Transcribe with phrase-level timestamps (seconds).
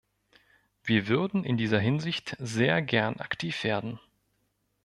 [0.83, 3.99] Wir würden in dieser Hinsicht sehr gern aktiv werden.